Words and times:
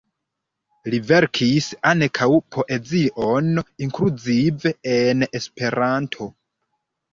Li 0.93 0.99
verkis 1.11 1.67
ankaŭ 1.89 2.29
poezion, 2.57 3.53
inkluzive 3.87 4.75
en 4.97 5.25
Esperanto. 5.43 6.33